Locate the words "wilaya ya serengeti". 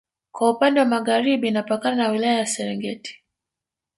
2.09-3.23